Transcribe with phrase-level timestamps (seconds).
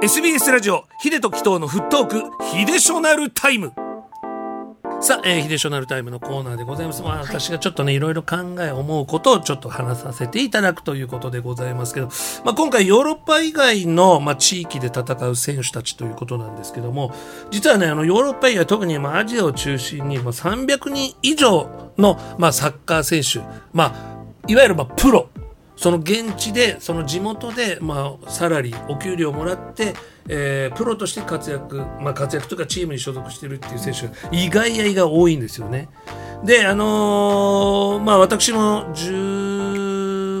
[0.00, 3.72] SBS ラジオヒデとキトーのフットークヒデショナルタイム。
[5.00, 7.02] さあ、えー、ヒデショナルタイムのコーナーでございます。
[7.02, 12.10] まあ、私がちょっとね、いろいろ考え、思うことをちょっと話させていただくということでございますけど、
[12.44, 17.12] まあ、今回ヨーロッパ以外の、まあ、地域で戦う選手たちということなんですけども、
[17.50, 23.40] 実はね、あの、ヨーロッパ以外、特に、まあ、アジアを中心に、まあ、300人以上の、まあ、サッカー選手、
[23.72, 25.28] まあ、いわゆる、まあ、プロ、
[25.78, 29.94] その現地で、その地元で、まあ、サラリー、お給料をもらって、
[30.28, 35.88] えー、プロとして活躍、まあ、活躍とかチームに所属してるっていう選手が意外や意外多いんですよね。
[36.44, 38.92] で、あのー、まあ、私も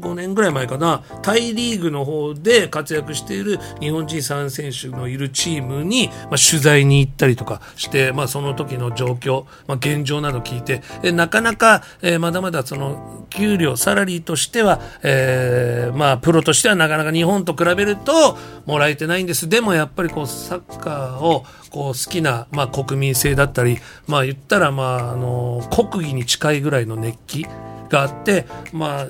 [0.00, 19.48] 15年ぐらい前かな、タイリーグの方で活躍している日本人3選手のいるチームに、まあ、取材に行ったりとかして、まあ、その時の状況、まあ、現状など聞いて、えなかなか、えー、まだまだその給料、サラリーとしては、えー、まあ、プロとしてはなかなか日本と比べるともらえてないんです。
[19.48, 27.46] でもやっぱりこう、サッカーをこう好きな、まあ、国民性だったり、まあ、言ったら、まあ、あの、国技に近いぐらいの熱気
[27.90, 29.06] があって、まあ、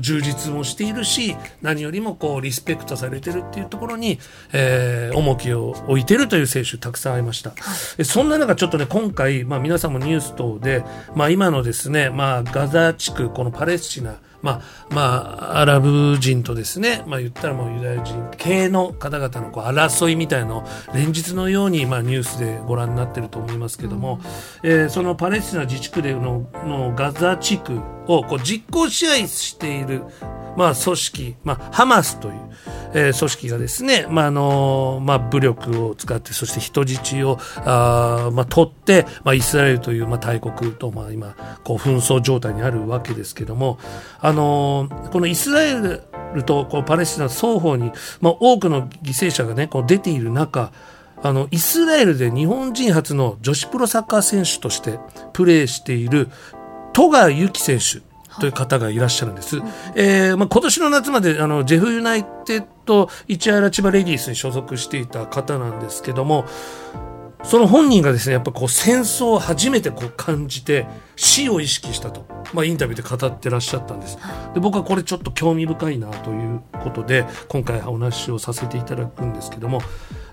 [0.00, 4.18] 充実もしているし何よりもこうリスペクトされてるっていうところに、
[4.52, 7.56] えー、重きを置いてるという選手たくさんありました、は
[7.98, 15.02] い、そんな中ちょっとね今回、まあ、皆さんもニュース等で、まあ、今のですね、まあ、ガザ地区このパレスチナまあ、ま
[15.54, 20.64] あ、アラブ人とですね、まあ言ったらもうユダヤ人系の方々のこう争いみたいのを
[20.94, 24.20] 連日のように、まあニュースでご覧になってると思いますけども、
[24.62, 30.02] うん、えー、そのパレスチナ自治区でののガザ地区をこう実効支配している、
[30.56, 32.34] まあ組織、まあハマスという、
[32.94, 43.78] えー、組織がですね、まああのまあ、武力を使ってそして人質をあ、まあ、取って、まあ、イスラエルという、まあ、大国と、まあ、今こう紛争状態にあるわけですけども、
[44.20, 46.00] あのこのイスラエ
[46.34, 50.72] ルとこうパレスチナ双方に、まあ、多くの犠牲者が、ね、こう出ている中
[51.24, 54.98] あのイスラエルで日本人初の女子プロサッカー選手として
[55.32, 56.28] プレーしている
[56.92, 58.13] 戸川由紀選手。
[58.40, 59.58] という方がいらっしゃるんです。
[59.94, 66.44] えーまあ、今年の夏まであのジェフユナイテッド市原千葉レディースに所属していた方なんですけども
[67.44, 74.18] その本人がですねやっぱこう戦争を初めてこう感じて死を意識したと、まあ、インタビューで語ってらっしゃったんです
[74.54, 79.80] で僕はこれちょっと興味深いなということで今回お話をさせていただくんですけども、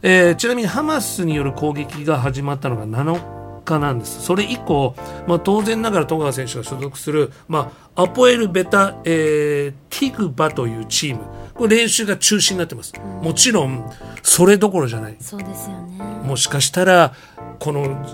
[0.01, 3.40] えー、ちなみにハマスによる攻撃が始まったのが7日
[3.79, 4.21] なんです。
[4.21, 4.95] それ以降、
[5.27, 11.23] まあ、当然ながら戸川選手が所属する、まあ、アポエル・ベタ、えー、ティグバというチーム、
[11.53, 12.93] これ練習が中止になってます。
[13.21, 13.89] もちろん、
[14.23, 15.15] それどころじゃない。
[15.19, 16.03] そうですよね。
[16.23, 17.13] もしかしたら、
[17.59, 18.05] この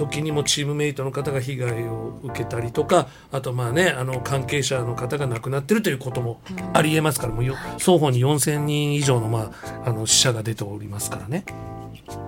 [0.00, 6.40] 時にもチームメイトの方が被害を受けたりとかあとまあねあの関係者の方が亡くなってるということも
[6.72, 7.44] ありえますから、もう
[7.78, 9.52] 双方に4,000人以上の,、ま
[9.84, 11.44] あ、あの死者が出ておりますからね。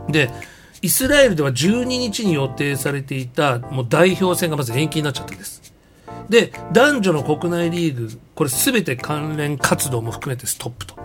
[0.09, 0.31] で
[0.83, 5.73] イスラエルでは12日に予定されていたもう代表戦がまず延期になっちゃったんです。
[6.29, 10.97] で、男女の国内リーグ、これ全て関連活動も含めてストップと。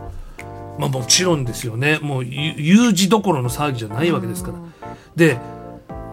[0.80, 2.00] まあもちろんですよね。
[2.02, 4.58] もう有事どころの騒ぎじゃないわけですから。
[5.16, 5.38] で、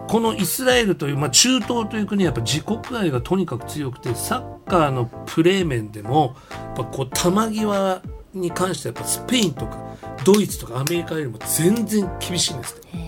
[0.07, 8.01] このイスラエルという、まあ、中東という国はやっぱ自国愛がとにかく強くてサッカーのプレー面でもやっぱこう球際
[8.33, 9.83] に関してはやっぱスペインとか
[10.23, 13.04] ドイツとかアメリカよりも全然厳しいんですね。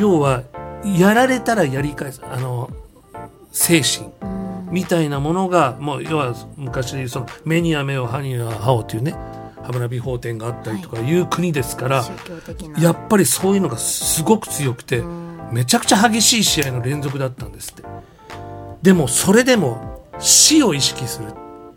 [0.00, 0.42] 要は
[0.84, 2.22] やられたらやり返す。
[2.24, 2.70] あの
[3.52, 4.10] 精神。
[4.70, 9.16] みたいなものがもう要は昔でその目には目を歯には歯をというね
[9.62, 11.14] 歯ブラ美法典があったりとかい。
[11.16, 12.10] う国ですから、は
[12.78, 15.02] い、やっぱりそういうのがすごく強くて
[15.50, 17.82] めちゃくちゃ激しい試合の連続だったんですって。
[18.82, 21.32] でもそれでも死を意識する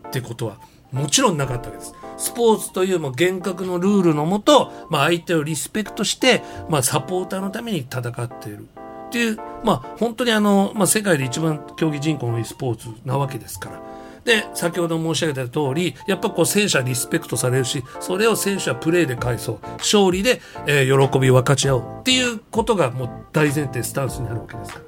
[0.08, 0.58] ってことは
[0.92, 8.68] もちろんなかったわけですスポーツというも厳格のルールのもと、まあ、相手をリスペクトして、まあ、サポーターのために戦っている
[9.08, 13.82] っていう、まあ、本当にあの、まあ、世界で一番競技人口の多いスポーツなわけですから。
[14.24, 19.60] で、先ほど申し上げた通り、やっぱこう選手はリスペクトされるし、それを選手はプレーで返そう。
[19.80, 24.86] 勝利で、えー、喜び分かち合おうっていうことがもう大前提スタンスになるわけですから。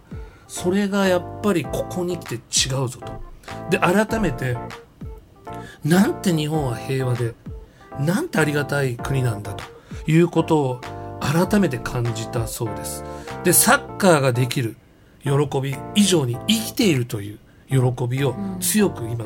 [0.47, 3.11] それがやっぱりここに来て違うぞと。
[3.69, 4.57] で、改めて、
[5.83, 7.33] なんて日本は平和で
[7.99, 9.63] なんてありがたい国なんだと
[10.07, 10.81] いうことを
[11.19, 13.03] 改めて感じたそうです。
[13.43, 14.75] でサッカーができる
[15.23, 15.31] 喜
[15.61, 17.39] び以上に生きているという
[17.69, 19.25] 喜びを強く今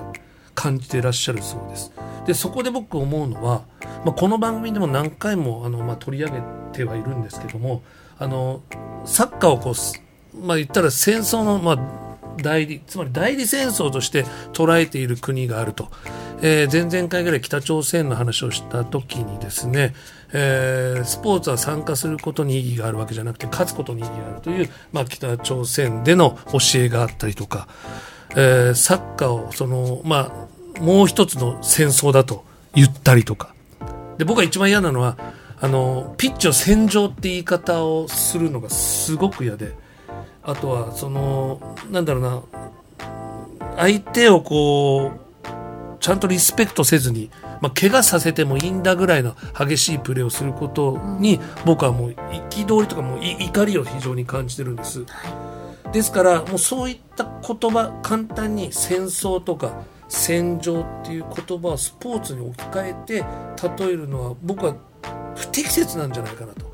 [0.55, 1.91] 感じていらっしゃるそうです。
[2.25, 3.63] でそこで僕思うのは、
[4.05, 6.41] まあ、この番組でも何回もあの、まあ、取り上げ
[6.73, 7.81] てはいるんですけども
[8.17, 8.61] あの
[9.05, 12.09] サッカーをこう、まあ、言ったら戦争の、まあ
[12.41, 15.89] 代理つまり代理戦争として捉えている国があると、
[16.41, 19.93] えー、前々回ぐらい北朝鮮の話をした時にですね、
[20.31, 27.67] えー、スポーツは参加することに意義があるわけじゃなくて勝つことに意義があるという、まあ、北朝鮮での教えがあったりとか、
[28.31, 30.47] えー、サッカーをその、ま
[30.77, 33.53] あ、もう一つの戦争だと言ったりとか。
[34.17, 35.17] で僕が一番嫌なのは
[35.61, 39.75] あのピッチを戦場って言い方をするのがすごく嫌で
[40.43, 42.43] あとはそのなんだろうな
[43.77, 45.28] 相手をこう
[45.99, 47.29] ちゃんとリスペクトせずに、
[47.61, 55.05] まあ、怪我させてもいいんだぐらいの激しいプレーをすることに、僕はもう憤りとかもう怒りを非常に感じてるんです。
[55.91, 63.25] ですからもうそういった言葉簡単に戦争とか戦場っていう言葉をスポーツに置き換えて
[63.79, 64.75] 例えるのは僕は
[65.35, 66.71] 不適切なんじゃないかなと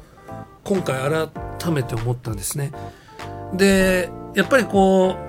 [0.64, 2.72] 今回改めて思ったんですね。
[3.54, 5.25] でやっぱりこう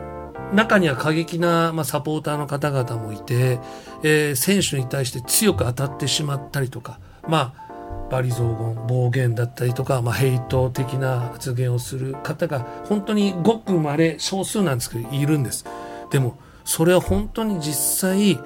[0.52, 3.58] 中には過激な、まあ、サポーターの方々もいて、
[4.02, 6.98] えー、選手に対して強く当たってしまったりとか
[7.28, 7.66] まあ
[8.10, 15.64] 罵詈雑言暴言だったりとか、まあ、ヘイト的な発言をする方が本当にごくまれ少数なんですけどいるんです
[16.10, 18.36] でもそれは本当に実際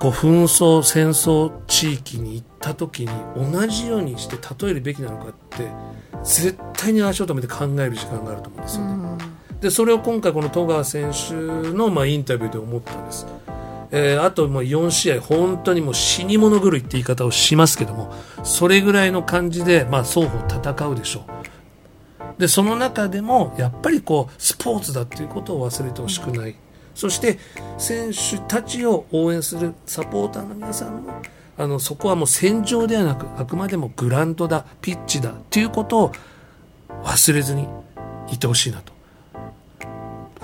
[0.00, 5.68] こう紛争戦争地域に行った時に同じようにして例えるべきなのかって
[6.24, 9.03] 絶対に足を止めて考える時間があると思うんですよね。
[9.64, 11.32] でそれを今回この戸川選手
[11.72, 13.26] のまあインタビューで思ったんです。
[13.92, 18.12] えー、あともう4試合本当にもう死に物狂いって言い方をしますけども
[18.42, 21.20] それぐらいの感じでまあ双方戦うでしょ
[22.36, 22.40] う。
[22.40, 26.54] でその中でもやっぱりこうスポーツだっていうことを忘れてほしくない。
[26.94, 27.38] そして
[27.78, 31.12] 選手たちを応援するサポーターの皆さんも
[31.56, 36.12] あのそこはもう戦場ではなくあくまでもグラウンドだピッチだということを
[37.02, 37.66] 忘れずに
[38.30, 38.93] いてほしいなと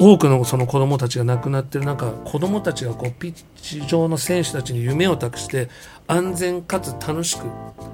[0.01, 5.69] 多くのその子供たちが亡くなってる中子供たちがこうピッチ上の選手たちに夢を託して
[6.07, 7.45] 安全かつ楽しく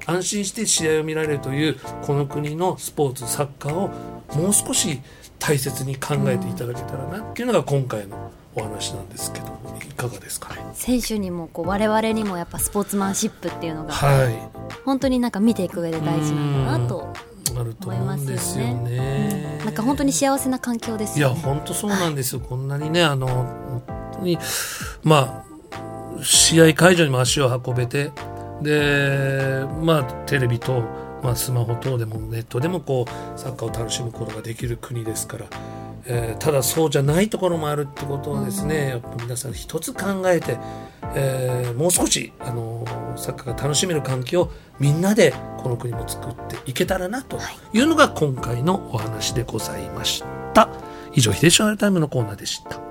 [0.05, 3.89] 安心して試合を見られるというこの国のスポーツサッカーを
[4.35, 5.01] もう少し
[5.37, 9.77] 大切に考えていただけたらなっていうのが今回のお話なんですけども。
[9.83, 9.87] い。
[9.97, 14.35] かがですかね選手にもこう我々にもやっぱスポーツマンシップっていうのが、はい、
[14.85, 17.13] 本当になんか見ていく上で大事なんだなと
[17.61, 19.59] 思いますよね。
[19.63, 23.83] なんか本当に幸せな環境ですよ、ね、いや本当そうなんですよ、はい、こんなにねあの本
[24.13, 24.37] 当に
[25.03, 28.11] まあ試合会場にも足を運べて
[28.61, 30.81] でまあテレビと、
[31.23, 35.45] まあ、スマホ等でもネットでもこうサッカーを楽しむことができる国ですから。
[36.09, 40.57] えー、ただそうじゃないところもあるってことをですね、やっぱ皆さん一つ考えて、
[41.15, 47.39] えー、もう少し、あのー、サッカーが楽しめる環境をみんなでこの国も作っていけたらなと
[47.73, 50.23] いうのが今回のお話でございまし
[50.53, 50.69] た。
[51.13, 52.86] 以上、秀吉のタイムのコーナーでした。